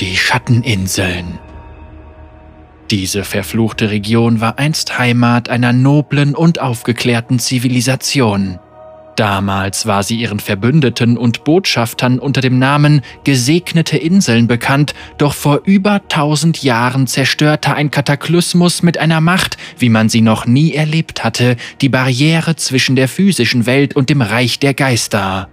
[0.00, 1.38] Die Schatteninseln.
[2.90, 8.58] Diese verfluchte Region war einst Heimat einer noblen und aufgeklärten Zivilisation.
[9.16, 15.62] Damals war sie ihren Verbündeten und Botschaftern unter dem Namen Gesegnete Inseln bekannt, doch vor
[15.64, 21.24] über tausend Jahren zerstörte ein Kataklysmus mit einer Macht, wie man sie noch nie erlebt
[21.24, 25.48] hatte, die Barriere zwischen der physischen Welt und dem Reich der Geister.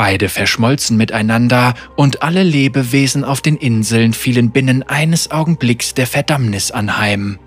[0.00, 6.70] Beide verschmolzen miteinander und alle Lebewesen auf den Inseln fielen binnen eines Augenblicks der Verdammnis
[6.70, 7.38] anheim.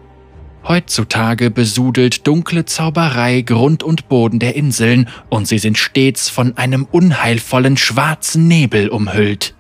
[0.67, 6.85] Heutzutage besudelt dunkle Zauberei Grund und Boden der Inseln und sie sind stets von einem
[6.85, 9.55] unheilvollen schwarzen Nebel umhüllt.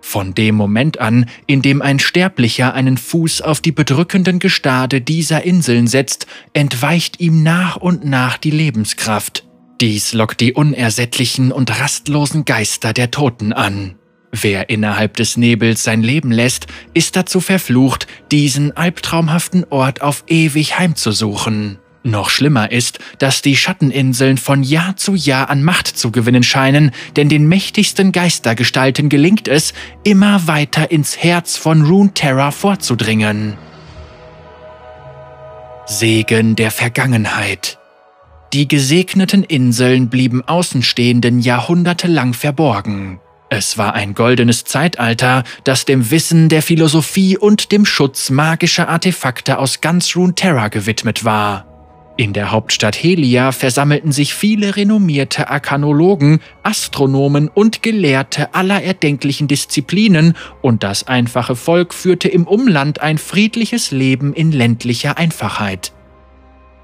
[0.00, 5.42] Von dem Moment an, in dem ein Sterblicher einen Fuß auf die bedrückenden Gestade dieser
[5.42, 9.45] Inseln setzt, entweicht ihm nach und nach die Lebenskraft.
[9.80, 13.96] Dies lockt die unersättlichen und rastlosen Geister der Toten an.
[14.32, 20.78] Wer innerhalb des Nebels sein Leben lässt, ist dazu verflucht, diesen albtraumhaften Ort auf ewig
[20.78, 21.78] heimzusuchen.
[22.02, 26.92] Noch schlimmer ist, dass die Schatteninseln von Jahr zu Jahr an Macht zu gewinnen scheinen,
[27.16, 33.58] denn den mächtigsten Geistergestalten gelingt es, immer weiter ins Herz von Runeterra vorzudringen.
[35.86, 37.78] Segen der Vergangenheit
[38.56, 43.20] Die gesegneten Inseln blieben Außenstehenden jahrhundertelang verborgen.
[43.50, 49.58] Es war ein goldenes Zeitalter, das dem Wissen der Philosophie und dem Schutz magischer Artefakte
[49.58, 51.66] aus ganz Runeterra gewidmet war.
[52.16, 60.34] In der Hauptstadt Helia versammelten sich viele renommierte Arkanologen, Astronomen und Gelehrte aller erdenklichen Disziplinen,
[60.62, 65.92] und das einfache Volk führte im Umland ein friedliches Leben in ländlicher Einfachheit.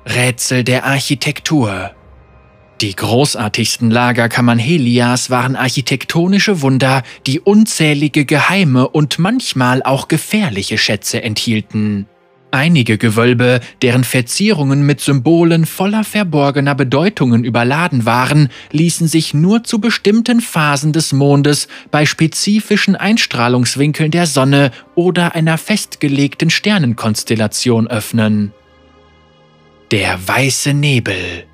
[0.07, 1.93] Rätsel der Architektur
[2.83, 11.23] die großartigsten Lagerkammern Helias waren architektonische Wunder, die unzählige geheime und manchmal auch gefährliche Schätze
[11.23, 12.09] enthielten.
[12.51, 19.79] Einige Gewölbe, deren Verzierungen mit Symbolen voller verborgener Bedeutungen überladen waren, ließen sich nur zu
[19.79, 28.53] bestimmten Phasen des Mondes bei spezifischen Einstrahlungswinkeln der Sonne oder einer festgelegten Sternenkonstellation öffnen.
[29.93, 31.45] Der weiße Nebel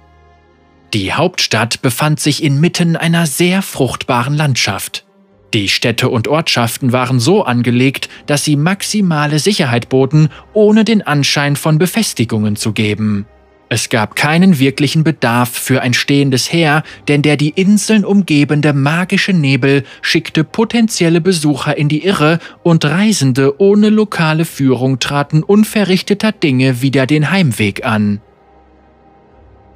[0.94, 5.04] die Hauptstadt befand sich inmitten einer sehr fruchtbaren Landschaft.
[5.52, 11.56] Die Städte und Ortschaften waren so angelegt, dass sie maximale Sicherheit boten, ohne den Anschein
[11.56, 13.26] von Befestigungen zu geben.
[13.68, 19.34] Es gab keinen wirklichen Bedarf für ein stehendes Heer, denn der die Inseln umgebende magische
[19.34, 26.80] Nebel schickte potenzielle Besucher in die Irre und Reisende ohne lokale Führung traten unverrichteter Dinge
[26.80, 28.22] wieder den Heimweg an.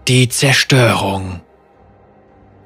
[0.08, 1.42] Die Zerstörung.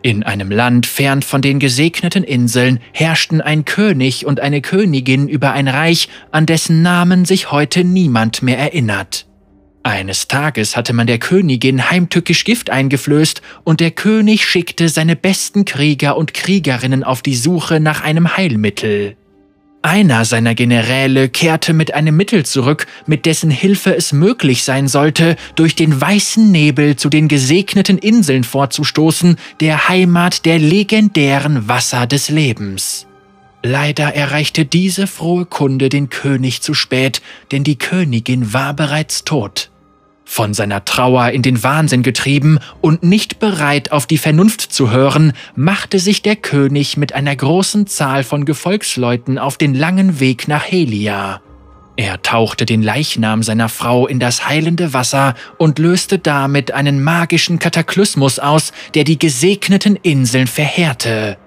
[0.01, 5.53] In einem Land fern von den gesegneten Inseln herrschten ein König und eine Königin über
[5.53, 9.27] ein Reich, an dessen Namen sich heute niemand mehr erinnert.
[9.83, 15.67] Eines Tages hatte man der Königin heimtückisch Gift eingeflößt und der König schickte seine besten
[15.67, 19.15] Krieger und Kriegerinnen auf die Suche nach einem Heilmittel.
[19.87, 25.37] Einer seiner Generäle kehrte mit einem Mittel zurück, mit dessen Hilfe es möglich sein sollte,
[25.55, 32.31] durch den weißen Nebel zu den gesegneten Inseln vorzustoßen, der Heimat der legendären Wasser des
[32.31, 33.07] Lebens.
[33.63, 37.23] Leider erreichte diese frohe Kunde den König zu spät,
[37.53, 39.71] denn die Königin war bereits tot.
[40.29, 45.33] Von seiner Trauer in den Wahnsinn getrieben und nicht bereit auf die Vernunft zu hören,
[45.55, 50.65] machte sich der König mit einer großen Zahl von Gefolgsleuten auf den langen Weg nach
[50.65, 51.41] Helia.
[51.97, 57.59] Er tauchte den Leichnam seiner Frau in das heilende Wasser und löste damit einen magischen
[57.59, 61.39] Kataklysmus aus, der die gesegneten Inseln verheerte.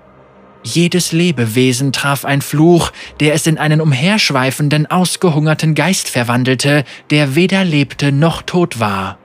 [0.63, 7.63] Jedes Lebewesen traf ein Fluch, der es in einen umherschweifenden, ausgehungerten Geist verwandelte, der weder
[7.63, 9.17] lebte noch tot war.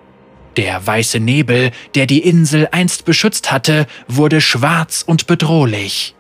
[0.57, 6.15] Der weiße Nebel, der die Insel einst beschützt hatte, wurde schwarz und bedrohlich.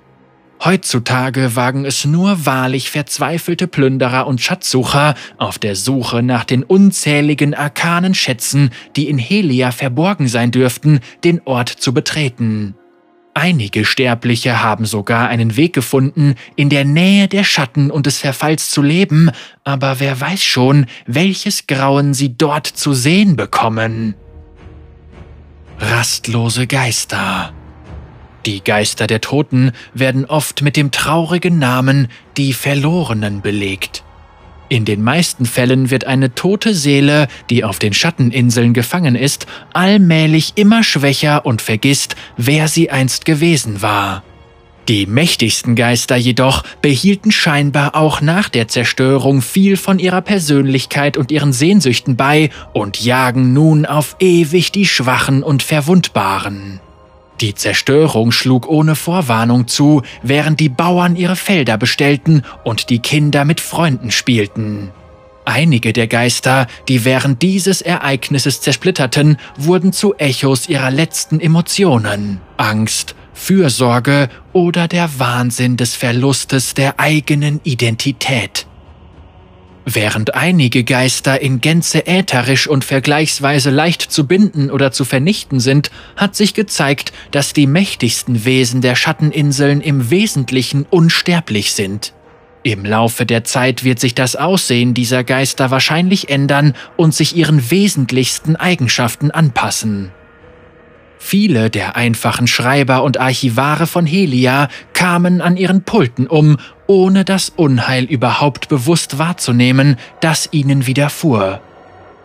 [0.64, 7.54] Heutzutage wagen es nur wahrlich verzweifelte Plünderer und Schatzsucher auf der Suche nach den unzähligen
[7.54, 12.74] arkanen Schätzen, die in Helia verborgen sein dürften, den Ort zu betreten.
[13.36, 18.70] Einige Sterbliche haben sogar einen Weg gefunden, in der Nähe der Schatten und des Verfalls
[18.70, 19.32] zu leben,
[19.64, 24.14] aber wer weiß schon, welches Grauen sie dort zu sehen bekommen.
[25.80, 27.52] Rastlose Geister
[28.46, 34.04] Die Geister der Toten werden oft mit dem traurigen Namen die Verlorenen belegt.
[34.68, 40.52] In den meisten Fällen wird eine tote Seele, die auf den Schatteninseln gefangen ist, allmählich
[40.56, 44.22] immer schwächer und vergisst, wer sie einst gewesen war.
[44.88, 51.32] Die mächtigsten Geister jedoch behielten scheinbar auch nach der Zerstörung viel von ihrer Persönlichkeit und
[51.32, 56.80] ihren Sehnsüchten bei und jagen nun auf ewig die Schwachen und Verwundbaren.
[57.44, 63.44] Die Zerstörung schlug ohne Vorwarnung zu, während die Bauern ihre Felder bestellten und die Kinder
[63.44, 64.90] mit Freunden spielten.
[65.44, 73.14] Einige der Geister, die während dieses Ereignisses zersplitterten, wurden zu Echos ihrer letzten Emotionen Angst,
[73.34, 78.66] Fürsorge oder der Wahnsinn des Verlustes der eigenen Identität.
[79.86, 85.90] Während einige Geister in Gänze ätherisch und vergleichsweise leicht zu binden oder zu vernichten sind,
[86.16, 92.14] hat sich gezeigt, dass die mächtigsten Wesen der Schatteninseln im Wesentlichen unsterblich sind.
[92.62, 97.70] Im Laufe der Zeit wird sich das Aussehen dieser Geister wahrscheinlich ändern und sich ihren
[97.70, 100.12] wesentlichsten Eigenschaften anpassen.
[101.26, 107.48] Viele der einfachen Schreiber und Archivare von Helia kamen an ihren Pulten um, ohne das
[107.48, 111.62] Unheil überhaupt bewusst wahrzunehmen, das ihnen widerfuhr.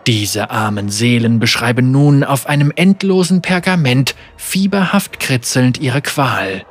[0.06, 6.66] Diese armen Seelen beschreiben nun auf einem endlosen Pergament fieberhaft kritzelnd ihre Qual.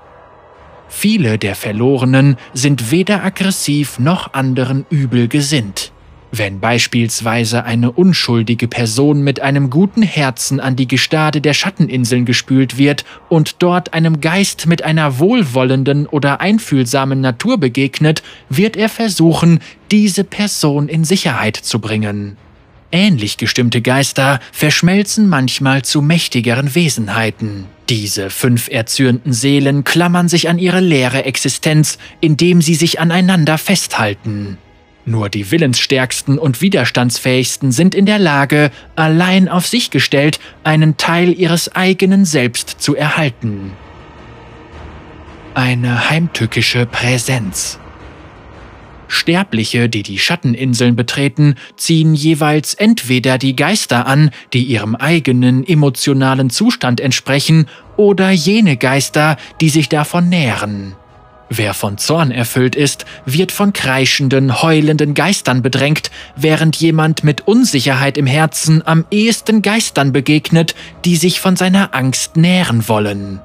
[0.88, 5.92] Viele der Verlorenen sind weder aggressiv noch anderen übel gesinnt.
[6.32, 12.78] Wenn beispielsweise eine unschuldige Person mit einem guten Herzen an die Gestade der Schatteninseln gespült
[12.78, 19.60] wird und dort einem Geist mit einer wohlwollenden oder einfühlsamen Natur begegnet, wird er versuchen,
[19.90, 22.38] diese Person in Sicherheit zu bringen.
[22.92, 27.66] Ähnlich gestimmte Geister verschmelzen manchmal zu mächtigeren Wesenheiten.
[27.88, 34.60] Diese fünf erzürnten Seelen klammern sich an ihre leere Existenz, indem sie sich aneinander festhalten.
[35.10, 41.34] Nur die willensstärksten und widerstandsfähigsten sind in der Lage, allein auf sich gestellt, einen Teil
[41.34, 43.72] ihres eigenen Selbst zu erhalten.
[45.56, 47.80] Eine heimtückische Präsenz.
[49.08, 56.52] Sterbliche, die die Schatteninseln betreten, ziehen jeweils entweder die Geister an, die ihrem eigenen emotionalen
[56.52, 57.66] Zustand entsprechen,
[57.98, 60.94] oder jene Geister, die sich davon nähren.
[61.50, 68.20] Wer von Zorn erfüllt ist, wird von kreischenden, heulenden Geistern bedrängt, während jemand mit Unsicherheit
[68.20, 70.76] im Herzen am ehesten Geistern begegnet,
[71.06, 73.42] die sich von seiner Angst nähren wollen.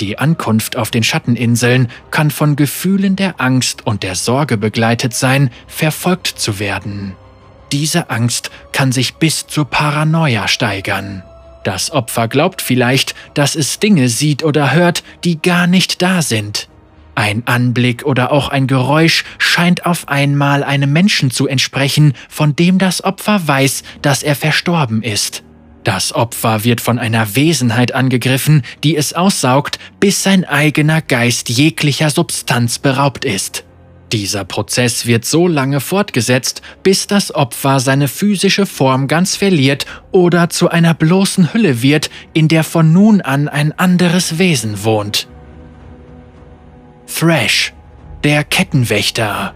[0.00, 5.50] Die Ankunft auf den Schatteninseln kann von Gefühlen der Angst und der Sorge begleitet sein,
[5.66, 7.16] verfolgt zu werden.
[7.72, 11.22] Diese Angst kann sich bis zur Paranoia steigern.
[11.64, 16.68] Das Opfer glaubt vielleicht, dass es Dinge sieht oder hört, die gar nicht da sind.
[17.18, 22.78] Ein Anblick oder auch ein Geräusch scheint auf einmal einem Menschen zu entsprechen, von dem
[22.78, 25.42] das Opfer weiß, dass er verstorben ist.
[25.82, 32.10] Das Opfer wird von einer Wesenheit angegriffen, die es aussaugt, bis sein eigener Geist jeglicher
[32.10, 33.64] Substanz beraubt ist.
[34.12, 40.50] Dieser Prozess wird so lange fortgesetzt, bis das Opfer seine physische Form ganz verliert oder
[40.50, 45.26] zu einer bloßen Hülle wird, in der von nun an ein anderes Wesen wohnt.
[47.18, 47.72] Thrash,
[48.22, 49.52] der Kettenwächter.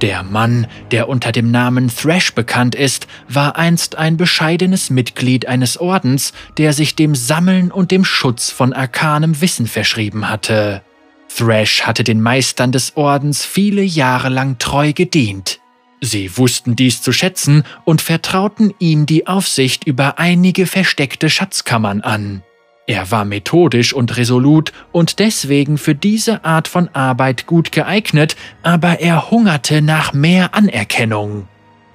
[0.00, 5.76] Der Mann, der unter dem Namen Thrash bekannt ist, war einst ein bescheidenes Mitglied eines
[5.76, 10.80] Ordens, der sich dem Sammeln und dem Schutz von arkanem Wissen verschrieben hatte.
[11.28, 15.60] Thrash hatte den Meistern des Ordens viele Jahre lang treu gedient.
[16.00, 22.42] Sie wussten dies zu schätzen und vertrauten ihm die Aufsicht über einige versteckte Schatzkammern an.
[22.86, 29.00] Er war methodisch und resolut und deswegen für diese Art von Arbeit gut geeignet, aber
[29.00, 31.46] er hungerte nach mehr Anerkennung.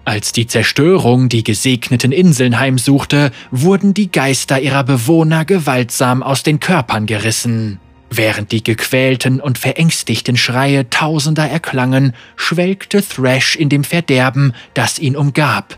[0.06, 6.62] Als die Zerstörung die gesegneten Inseln heimsuchte, wurden die Geister ihrer Bewohner gewaltsam aus den
[6.62, 7.82] Körpern gerissen.
[8.10, 15.18] Während die gequälten und verängstigten Schreie Tausender erklangen, schwelgte Thrash in dem Verderben, das ihn
[15.18, 15.78] umgab.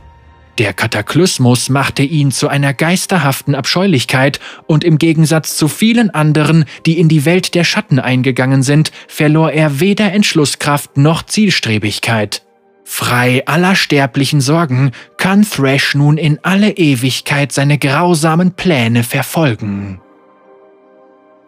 [0.59, 6.99] Der Kataklysmus machte ihn zu einer geisterhaften Abscheulichkeit und im Gegensatz zu vielen anderen, die
[6.99, 12.43] in die Welt der Schatten eingegangen sind, verlor er weder Entschlusskraft noch Zielstrebigkeit.
[12.83, 20.01] Frei aller sterblichen Sorgen kann Thrash nun in alle Ewigkeit seine grausamen Pläne verfolgen.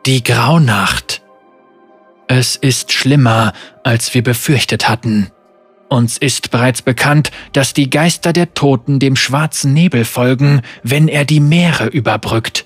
[0.06, 1.22] Die Graunacht.
[2.27, 3.51] Es ist schlimmer,
[3.84, 5.32] als wir befürchtet hatten.
[5.91, 11.25] Uns ist bereits bekannt, dass die Geister der Toten dem schwarzen Nebel folgen, wenn er
[11.25, 12.65] die Meere überbrückt.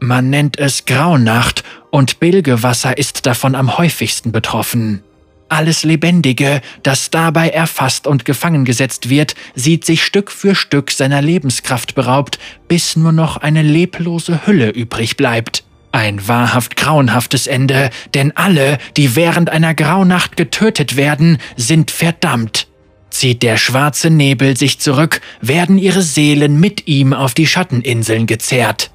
[0.00, 5.02] Man nennt es Graunacht und Bilgewasser ist davon am häufigsten betroffen.
[5.48, 11.22] Alles Lebendige, das dabei erfasst und gefangen gesetzt wird, sieht sich Stück für Stück seiner
[11.22, 15.64] Lebenskraft beraubt, bis nur noch eine leblose Hülle übrig bleibt.
[15.98, 22.68] Ein wahrhaft grauenhaftes Ende, denn alle, die während einer Graunacht getötet werden, sind verdammt.
[23.10, 28.92] Zieht der schwarze Nebel sich zurück, werden ihre Seelen mit ihm auf die Schatteninseln gezerrt.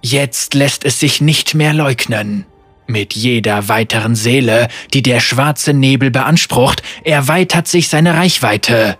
[0.00, 2.46] Jetzt lässt es sich nicht mehr leugnen.
[2.86, 8.96] Mit jeder weiteren Seele, die der schwarze Nebel beansprucht, erweitert sich seine Reichweite.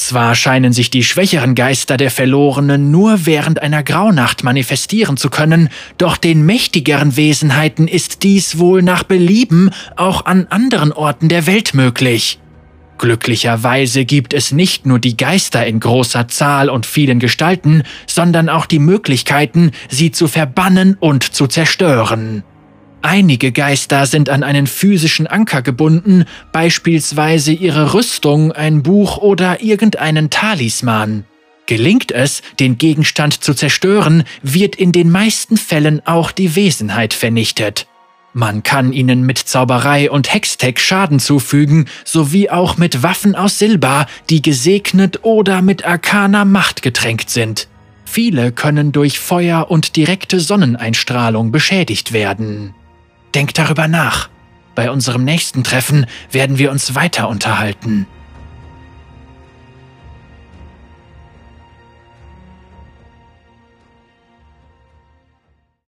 [0.00, 5.68] Zwar scheinen sich die schwächeren Geister der Verlorenen nur während einer Graunacht manifestieren zu können,
[5.98, 11.74] doch den mächtigeren Wesenheiten ist dies wohl nach Belieben auch an anderen Orten der Welt
[11.74, 12.38] möglich.
[12.96, 18.64] Glücklicherweise gibt es nicht nur die Geister in großer Zahl und vielen Gestalten, sondern auch
[18.64, 22.42] die Möglichkeiten, sie zu verbannen und zu zerstören.
[23.02, 30.28] Einige Geister sind an einen physischen Anker gebunden, beispielsweise ihre Rüstung, ein Buch oder irgendeinen
[30.28, 31.24] Talisman.
[31.66, 37.86] Gelingt es, den Gegenstand zu zerstören, wird in den meisten Fällen auch die Wesenheit vernichtet.
[38.32, 44.06] Man kann ihnen mit Zauberei und Hextech Schaden zufügen, sowie auch mit Waffen aus Silber,
[44.28, 47.66] die gesegnet oder mit arkaner Macht getränkt sind.
[48.04, 52.74] Viele können durch Feuer und direkte Sonneneinstrahlung beschädigt werden.
[53.34, 54.28] Denk darüber nach.
[54.74, 58.06] Bei unserem nächsten Treffen werden wir uns weiter unterhalten.